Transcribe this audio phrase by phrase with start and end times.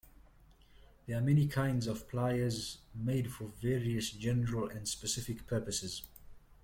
[1.05, 6.01] There are many kinds of pliers made for various general and specific purposes.